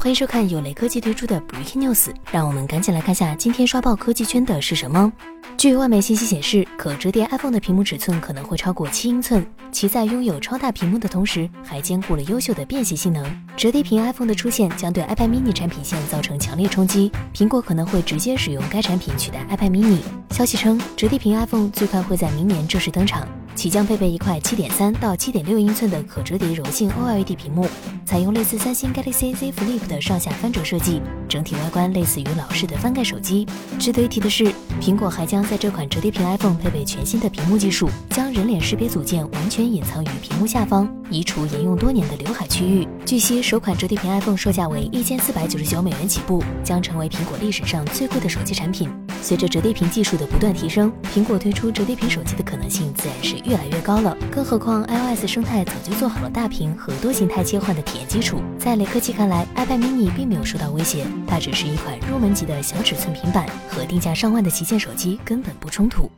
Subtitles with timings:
[0.00, 5.12] 欢迎收看由雷科技推出的 Breaking News，让我们赶紧来看下今天刷爆科技圈的是什么。
[5.58, 13.22] 据外媒信息显示，可折叠 iPhone 的屏幕尺寸可能会超过七英寸，其在拥有超大屏幕的同时，还兼顾了优秀的便携性能。
[13.58, 19.98] 折叠屏 iPhone 的出现将对 iPad mini 产品线造成强烈冲击，苹果可能会直接使用该产品取代 iPad mini。
[20.30, 23.28] 消息称，折叠屏 iPhone 最快会在明年正式登场。
[23.60, 27.68] 其将配备一块七点三到七点六英寸的可折叠柔性 OLED 屏幕，
[28.06, 33.46] 采用类似三星 Galaxy Z Flip 的上下翻折设计，整体外观类似于老式的翻盖手机。
[33.78, 34.50] 值得一提的是，
[34.80, 42.88] 苹果还将在这款折叠屏 iPhone 配备全新的屏幕技术，将人脸识别组件完全隐藏于屏幕下方，移除沿用多年的刘海区域。
[43.04, 48.88] 据悉，首款折叠屏 iPhone 售价为一千四百九十九美元起步，将成为苹果历史上最贵的手机产品。
[49.22, 54.16] 随着折叠屏技术的不断提升，苹果推出折叠屏手机的可能性自然是越来越高了。
[54.30, 58.40] 更何况 iOS 生态早就做好了大屏和多形态切换的体验基础。
[58.58, 66.10] 在雷科技看来，iPad mini 并没有受到威胁，它只是一款入门级的小尺寸平板，和定价上万的旗舰手机根本不冲突。